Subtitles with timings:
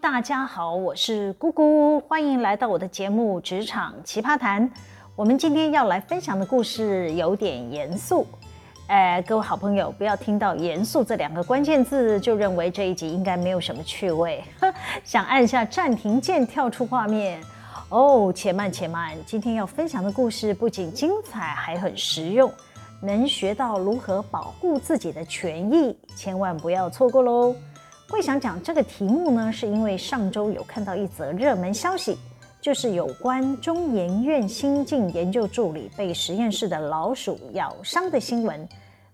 [0.00, 4.66] 大家好，我是姑姑，欢迎来到我的节目《职场奇葩谈》。
[5.14, 8.26] 我们今天要来分享的故事有点严肃，
[8.86, 14.42] 哎，各位好朋友，不要听到“严肃”这两个关键字就认为这一集应该没有什么趣味，
[15.04, 17.38] 想按下暂停键跳出画面。
[17.90, 22.50] 哦，且慢且慢，今天要分享的故事不仅精彩，还很实用，
[23.02, 27.54] 能学到如何保护自己的权益，千万不要错过喽。
[28.12, 32.18] 会想讲这个题目呢，是因为上周有看到一则热门消息，
[32.60, 38.68] 就是有关中研院新进研究助理被实验室的老鼠咬伤的新闻。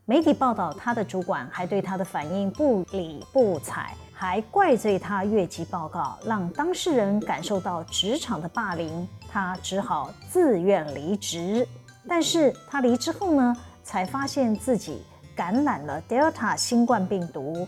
[0.04, 11.64] 媒体报道，他的主管还对他的反应不理不睬，还怪罪他越级报告，让当事人感受到职场的霸凌，他只好自愿离职。
[12.08, 15.04] 但是他离职后呢，才发现自己
[15.36, 17.64] 感染了 Delta 新冠病毒。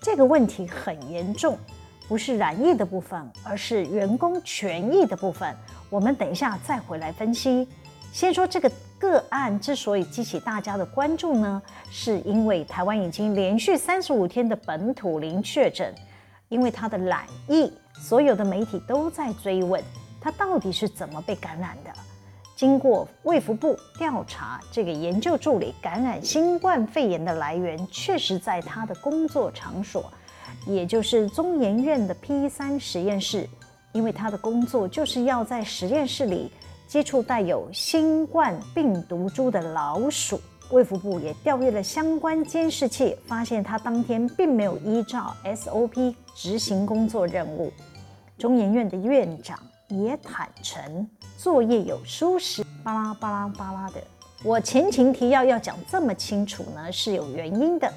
[0.00, 1.58] 这个问题很严重，
[2.08, 5.54] 不是染疫的部分，而是员工权益的部分。
[5.90, 7.66] 我们等一下再回来分析。
[8.12, 11.60] 先说这个个案之所以激起大家的关注呢，
[11.90, 15.94] 是因为台湾已经连续三十五天的本土零确诊，
[16.48, 19.82] 因为他的染疫，所有的媒体都在追问
[20.20, 21.90] 他到底是怎么被感染的。
[22.58, 30.12] 经过卫福部调查，这个研究助理感染新冠肺炎的来源，确实在他的工作场所，
[30.66, 33.48] 也就是中研院的 P 三实验室。
[33.92, 36.50] 因为他的工作就是要在实验室里
[36.88, 40.40] 接触带有新冠病毒株的老鼠。
[40.72, 47.72] 卫福部也调阅了相关监视器，发现他当天并没有依照 SOP 执行工作任务。
[48.36, 51.08] 中研院的院长也坦诚。
[51.36, 54.02] 作业有疏失，巴拉巴拉巴拉的。
[54.42, 57.92] 我前情提要要讲这么清楚呢，是有原因的，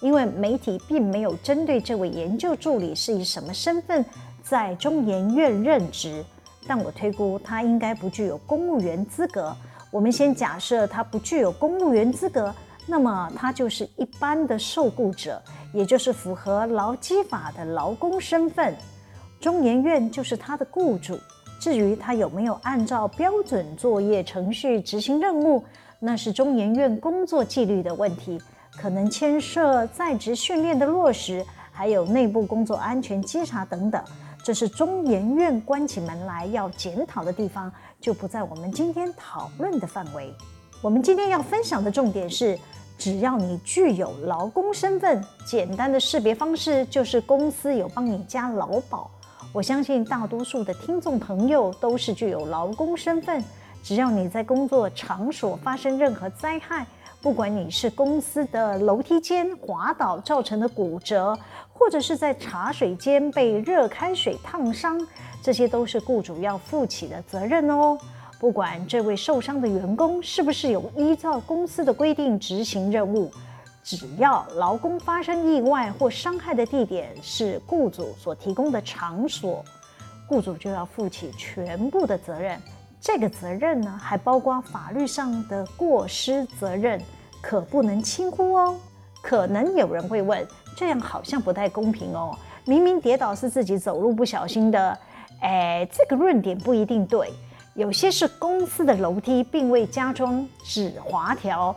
[0.00, 4.04] 因为媒体并没有针对这位研究助理是以什么身份
[4.42, 6.24] 在中研院任职，
[6.66, 9.56] 但我推估他应该不具有公务员资格。
[9.90, 12.54] 我们先假设他不具有公务员资格，
[12.86, 15.40] 那么他就是一般的受雇者，
[15.72, 18.76] 也就是符合劳基法的劳工身份，
[19.40, 21.18] 中研院就是他的雇主。
[21.58, 25.64] 至于他有没有按照标准作业程序执行任务，
[25.98, 28.40] 那是中研院工作纪律的问题，
[28.78, 34.02] 可能牵涉在职训练的落实，还有内部工作安全稽查等等。
[34.44, 40.32] 这是中研院关起门来要检讨的地方，就不在我们今天讨论的范围。
[40.82, 42.56] 我们今天要分享的重点是，
[42.96, 49.10] 只要你具有劳工身份，简单的识别方式就是公司有帮你加劳保。
[49.56, 53.42] 我相信大多数的听众朋友都是具有劳工身份，
[53.82, 56.86] 只要你在工作场所发生任何灾害，
[57.22, 61.34] 不管你是公司的楼梯间滑倒造成的骨折，
[61.72, 65.00] 或者是在茶水间被热开水烫伤，
[65.40, 67.96] 这些都是雇主要负起的责任哦。
[68.38, 73.30] 不管这位受伤的员工是不是有依照公司的规定执行任务。
[73.86, 79.64] 只要劳工发生意外或伤害的地点是雇主所提供的场所，
[80.26, 82.60] 雇主就要负起全部的责任。
[83.00, 87.00] 这个责任呢，还包括法律上的过失责任，
[87.40, 88.76] 可不能轻忽哦。
[89.22, 90.44] 可能有人会问，
[90.76, 92.36] 这样好像不太公平哦。
[92.64, 94.98] 明明跌倒是自己走路不小心的，
[95.40, 97.32] 哎，这个论点不一定对。
[97.74, 101.72] 有些是公司的楼梯并未加装止滑条。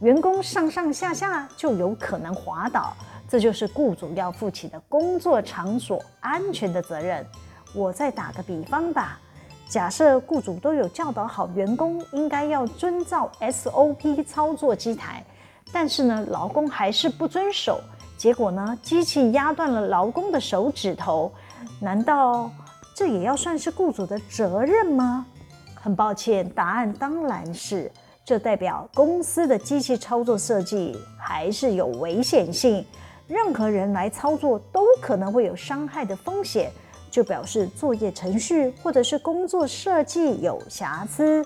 [0.00, 2.96] 员工上上下下就有可能滑倒，
[3.28, 7.24] 这就是雇主要负起的工作场所安全的责任。
[7.74, 9.20] 我再打个比方吧，
[9.68, 15.22] 假设雇主都有教导好员工应该要遵照 SOP 操作机台，
[15.70, 17.78] 但是呢，劳工还是不遵守，
[18.16, 21.30] 结果呢，机器压断了劳工的手指头，
[21.78, 22.50] 难道
[22.94, 25.26] 这也要算是雇主的责任吗？
[25.74, 27.92] 很抱歉，答案当然是。
[28.30, 32.86] 这代表公司的机器操作设计还是有危险性，
[33.26, 36.70] 任何人来操作都可能会有伤害的风险，
[37.10, 41.44] 就表示作业程序或者是工作设计有瑕疵，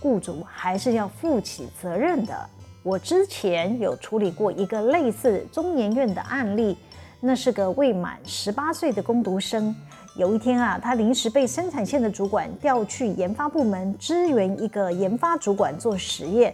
[0.00, 2.38] 雇主还是要负起责任的。
[2.82, 6.76] 我之前有处理过一个类似中研院的案例，
[7.20, 9.74] 那是个未满十八岁的工读生。
[10.18, 16.52] 有一天啊，他临时被生产线的主管调去研发部门支援一个研发主管做实验。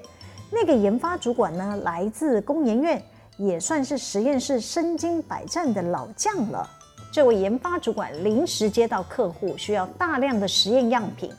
[0.51, 3.03] 那个研发主管呢，来自工研院，
[3.39, 6.69] 也算是实验室身经百战的老将了。
[7.11, 11.33] 这位研发主管临时接到客户需要大量的实验样品，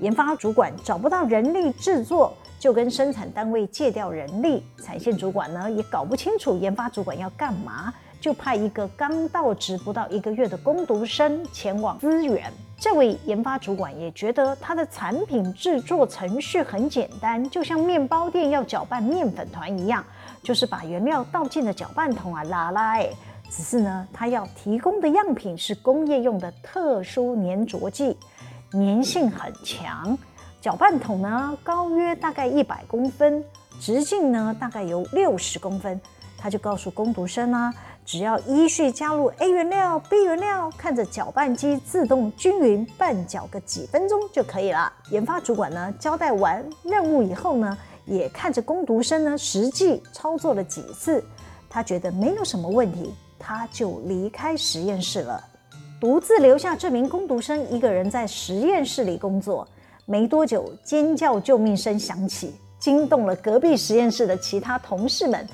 [0.00, 4.64] 研发主管找不到人力制作，就跟生产单位借调人力。
[4.82, 7.94] 产线主管呢，也搞不清楚研发主管要干嘛。
[8.20, 12.52] 就派一个刚到职不到一个月的工读生前往支援。
[12.80, 20.04] 这位研发主管也觉得他的产品制作程序很简单，就像面包店要搅拌面粉团一样，
[20.42, 23.12] 就是把原料倒进了搅拌桶啊，拉拉诶。
[23.50, 28.16] 只是呢，他要提供的样品是工业用的特殊粘着剂，
[28.72, 30.16] 粘性很强。
[30.60, 33.42] 搅拌桶呢，高约大概一百公分，
[33.80, 36.00] 直径呢大概有六十公分。
[36.36, 37.72] 他就告诉工读生啊。
[38.08, 44.90] 只要依序加入 A 原料、B 原料，看着搅拌机自动均匀拌搅个几分钟就可以了。
[45.10, 47.76] 研发主管呢，交代完任务以后呢，
[48.06, 51.22] 也看着工读生呢实际操作了几次，
[51.68, 55.44] 他觉得没有什么问题，他就离开实验室了，
[56.00, 59.68] 独自留下这名工读生一个人在实验室里工作。
[60.06, 65.46] 没多久，尖叫救命声响起，惊动了隔壁实验室的其他同事们。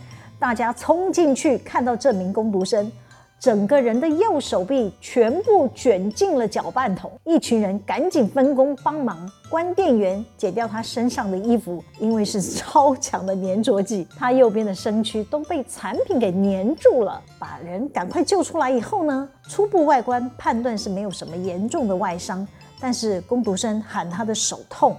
[0.44, 2.93] 大家冲进去，看到这名工读生，
[3.41, 7.11] 整个人的右手臂全部卷进了搅拌桶。
[7.25, 17.19] 一群人赶紧分工帮忙，关电源，解掉他身上的衣服，因为是超强的粘着剂，他右边的身躯都被产品给粘住了。
[17.38, 22.47] 把人赶快救出来以后呢，初步外观判断是没有什么严重的外伤，
[22.79, 24.94] 但是工读生喊他的手痛。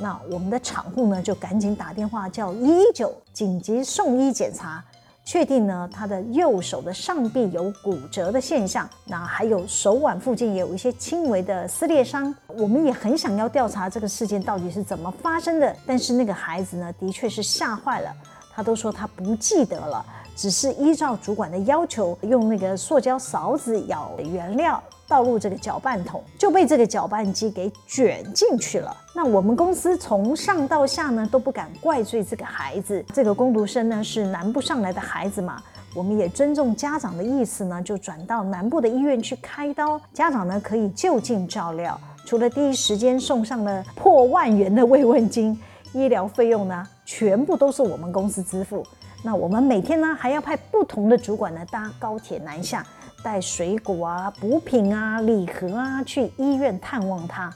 [0.00, 4.84] 那我们的厂户呢，就赶紧打电话叫一一九紧急送医检查，
[5.28, 12.34] 确定呢他的右手的上臂有骨折的现象，那还有手腕附近也有一些轻微的撕裂伤。
[12.46, 18.10] 我们也很想要调查这个事件到底是怎么发生的，但是那个孩子呢，的确是吓坏了，
[18.54, 20.02] 他都说他不记得了，
[20.34, 24.82] 只是依照主管的要求，用那个塑胶勺子舀原料。
[25.08, 28.94] 倒入这个搅拌桶，就被这个搅拌机给卷进去了。
[29.14, 35.60] 那我们公司从上到下呢都不敢怪罪这个孩子，这个工读生呢是南部上来的孩子嘛，
[35.94, 41.98] 我们也尊重家长的意思呢，就转到南部的医院去开刀，家长呢可以就近照料。
[42.26, 45.58] 除了第一时间送上了破万元的慰问金，
[45.94, 48.84] 医疗费用呢全部都是我们公司支付。
[49.24, 52.86] 那我们每天呢还要派不同的主管呢搭高铁南下。
[53.22, 57.52] 带水果啊、补品啊、礼盒啊，去医院探望他，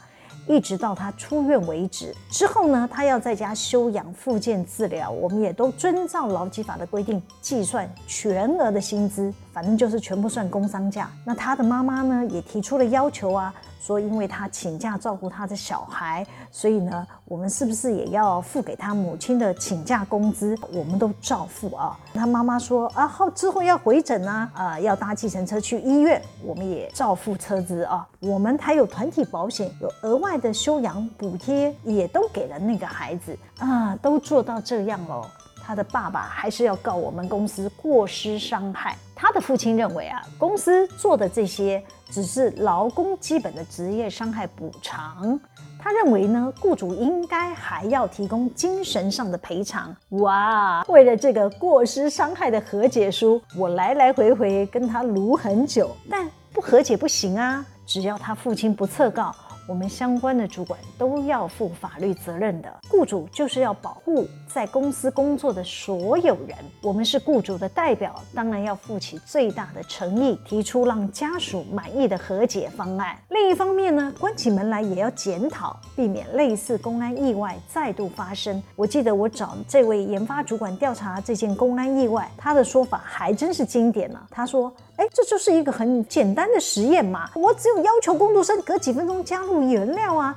[0.47, 2.13] 一直到他出院为止。
[2.29, 11.09] 之后呢，他要在家休养、复健治疗，我们也都遵照劳基法的规定计算全额的薪资，反正就是全部算工伤假。
[11.25, 13.53] 那他的妈妈呢，也提出了要求啊。
[13.85, 20.57] 说，因为他请假照顾他的小孩，所以呢，我们是不是也要付给他母亲的请假工资？
[20.71, 21.99] 我们都照付啊。
[22.13, 28.07] 他妈妈说啊，后之后要回诊啊，啊，要搭计程车去医院，我们也照付车资啊。
[28.21, 35.29] 我们还有团体保险，有额外的休养补贴，也都给了那个孩子啊，都做到这样了。
[35.65, 38.97] 他的爸爸还是要告我们公司过失伤害。
[39.15, 45.39] 他的父亲认为啊，公司做的这些只是劳工基本的职业伤害补偿。
[45.79, 49.93] 他认为呢，雇主应该还要提供精神上的赔偿。
[50.09, 59.35] 哇，为了这个过失伤害的和解书，我来来回回跟他卢很久，但不和解不行啊，只要他父亲不撤告。
[59.67, 62.69] 我们相关的主管都要负法律责任的。
[62.89, 66.57] 雇主就是要保护在公司工作的所有人。
[66.81, 73.17] 我们是雇主的代表，当然要负起最大的诚意，提出让家属满意的和解方案。
[73.29, 78.61] 另一方面呢，关起门来也要检讨，避免类似公安意外再度发生。
[78.75, 84.19] 我记得我找这位研发主管调查这件公安意外，他的说法还真是经典呢。
[84.29, 84.73] 他说。
[84.95, 90.35] 哎，这就是一个很简单的实验嘛，我只有要求工读生隔几分钟加入原料啊，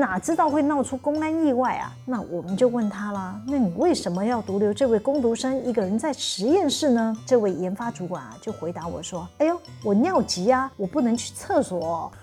[0.00, 1.92] 哪知道会闹出公安意外啊？
[2.04, 7.16] 那我们就问他了，那你为什么要独留这位工读生一个人在实验室呢？
[7.26, 12.10] 这位研发主管啊就回答我说：“哎呦，我尿急啊，我不能去厕所。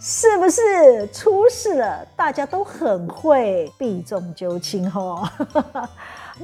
[0.00, 2.06] 是不是出事了？
[2.16, 5.28] 大家都很会避重就轻哦。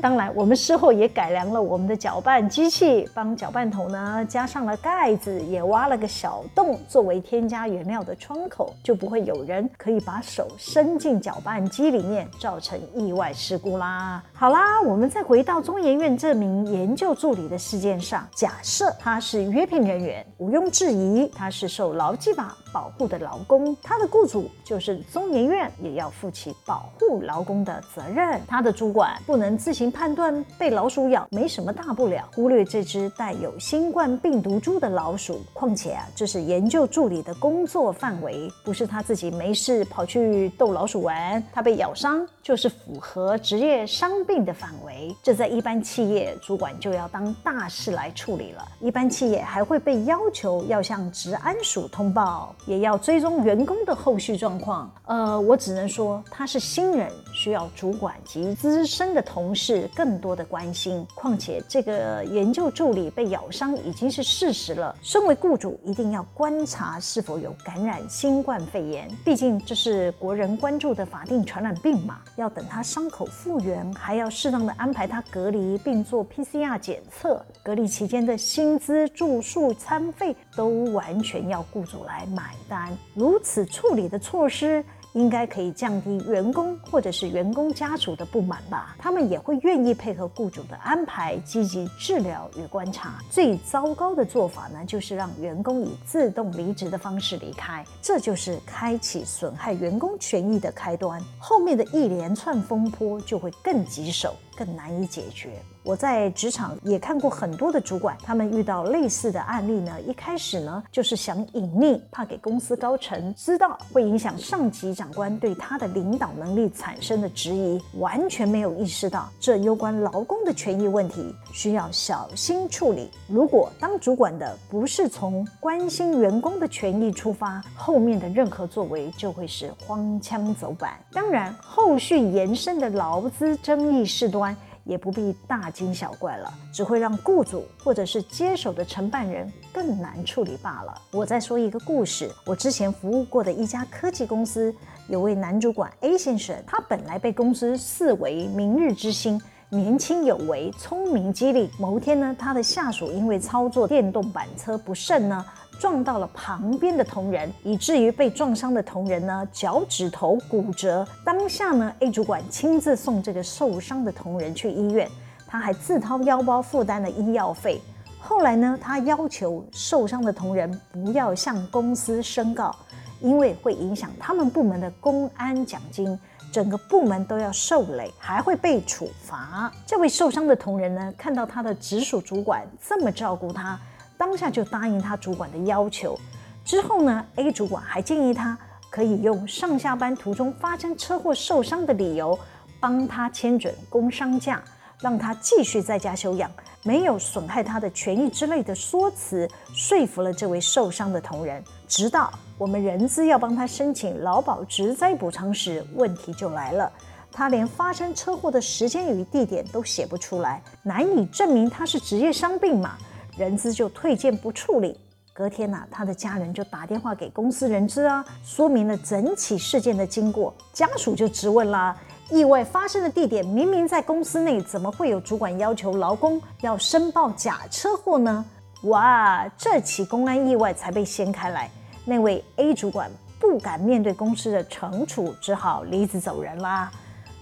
[0.03, 14.23] 当然，我们事后也改良了我们的搅拌机器，帮搅拌桶呢加上了盖子，也挖了个小洞作为添加原料的窗口，就不会有人可以把手伸进搅拌机里面，造成意外事故啦。
[14.35, 28.41] 好啦，我们再回到中研院这名研究助理的事件上，假设他是约聘人员，毋庸置疑，他是受劳基法保护的劳工，他的雇主就是中研院，也要负起保护劳工的责任。
[28.47, 35.41] 他的主管不能自行判断被老鼠咬没什么大不了，忽略这只带有新冠病毒株的老鼠。
[35.53, 45.15] 况且啊，这是研究助理的工作范围，不是他自己没事跑去逗老鼠玩，他被咬伤就是符合职业伤病的范围。
[45.23, 48.67] 这在一般企业，主管就要当大事来处理了。
[48.81, 54.91] 一般企业还会被要求要向职安署通报，也要追踪员工的后续状况。
[55.07, 61.05] 呃，我只能说他是新人，需要主管及资深的同事是更多的关心。
[61.13, 72.21] 况且这个研究助理被咬伤已经是事实了，身为雇主一定要观察是否有感染新冠肺炎，毕竟这是国人关注的法定传染病嘛。
[72.37, 77.45] 要等他伤口复原，还要适当的安排他隔离，并做 PCR 检测。
[77.65, 82.97] 隔离期间的薪资、住宿、餐费都完全要雇主来买单。
[83.15, 84.85] 如此处理的措施，
[85.17, 88.95] 应该可以降低员工或者是员工家属的不满吧？
[88.99, 93.19] 他们也会愿意配合雇主的安排，积极治疗与观察。
[93.31, 101.19] 最糟糕的做法呢，就是让员工以自动离职的方式离开，这就是开启损害员工权益的开端。
[101.39, 104.37] 后面的一连串风波就会更棘手。
[104.57, 105.51] 更难以解决。
[105.83, 123.09] 我在职场也看过很多的主管，他们遇到类似的案例呢，一开始呢就是想隐匿，怕给公司高层知道，会影响上级长官对他的领导能力产生的质疑，完全没有意识到这攸关劳工的权益问题，需要小心处理。
[123.29, 130.99] 如果当主管的不是从关心员工的权益出发，后面的任何作为就会是荒腔走板。
[131.13, 134.46] 当然，后续延伸的劳资争议事端。
[134.87, 140.95] 也不必大惊小怪了，只会让雇主或者是接手的承办人更难处理罢了。
[141.11, 144.73] 我再说一个故事，我之前服务过的一家科技公司，
[145.09, 151.69] 有位男主管 A 先生，他本来被公司视为明日之星，年轻有为，聪明机灵。
[151.79, 155.45] 某天呢，他的下属因为操作电动板车不慎呢。
[155.79, 161.07] 撞到了旁边的同仁，以至于被撞伤的同仁呢，脚趾头骨折。
[161.25, 165.09] 当下呢，A 主管亲自送这个受伤的同仁去医院，
[165.47, 167.81] 他还自掏腰包负担了医药费。
[168.19, 172.75] 后来呢，他要求受伤的同仁不要向公司申告，
[173.21, 176.19] 因为会影响他们部门的公安奖金，
[176.51, 179.71] 整个部门都要受累，还会被处罚。
[179.87, 183.79] 这位受伤的同仁呢，看到他的直属主管这么照顾他。
[184.19, 186.19] 当下就答应他主管的要求，
[186.65, 188.57] 之后呢，A 主管还建议他
[188.91, 192.39] 可以用上下班途中发生车祸受伤的理由，
[192.81, 194.63] 帮他签准工伤假，
[195.01, 196.51] 让他继续在家休养，
[196.83, 201.63] 没有损害他的权益之类的说辞，说服了这位受伤的同仁。
[201.87, 206.91] 直到我们人资要帮他申请劳保职灾补偿时，问题就来了，
[207.31, 212.97] 他连发生车祸的时间与地点都写不出来，难以证明他是职业伤病嘛。
[213.37, 214.99] 人资就退件不处理，
[215.35, 220.55] 隔天呐、他的家人就打电话给公司人资啊，说明了整起事件的经过。
[220.73, 221.95] 家属就质问啦：
[222.31, 228.43] 意外发生的地点明明在公司内，怎么会有主管要求劳工要申报假车祸呢？
[228.85, 231.71] 哇，这起公安意外才被掀开来，
[232.07, 236.91] 那位 A 主管不敢面对公司的惩处，只好离职走人啦。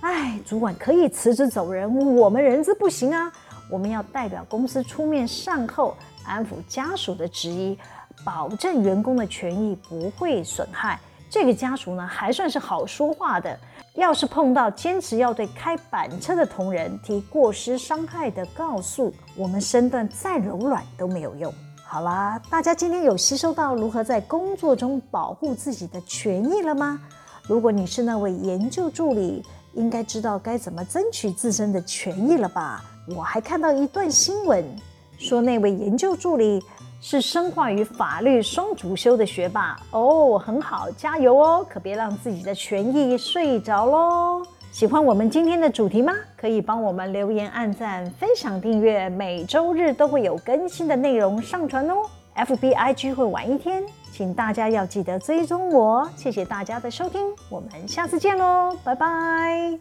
[0.01, 3.33] 哎，主管可以辞职走人，我们人资不行啊。
[3.71, 7.79] 我们要代表公司出面善后，安抚家属的质疑，
[8.25, 10.99] 保证员工的权益不会损害。
[11.31, 13.59] 这个家属呢，还算是好说话的。
[13.95, 21.53] 要是碰到坚持要对开板车的同仁提过失伤害的告诉，我们身段再柔软都没有用。
[21.83, 27.01] 好啦，大家今天有吸收到如何在工作中保护自己的权益了吗？
[27.47, 29.45] 如果你是那位研究助理，
[29.75, 32.85] 应该知道该怎么争取自身的权益了吧？
[33.09, 34.65] 我还看到一段新闻，
[35.19, 36.63] 说那位研究助理
[37.01, 44.43] 是生化与法律双主修的学霸哦，很好，加油哦，可别让自己的权益睡着喽。
[44.73, 46.13] 喜欢我们今天的主题吗？
[46.37, 52.03] 可以帮我们留言、按赞、分享、订阅，每周日都会有更新的内容上传哦。
[52.35, 56.09] FB IG 会晚一天，请大家要记得追踪我。
[56.17, 59.79] 谢谢大家的收听，我们下次见喽，拜拜。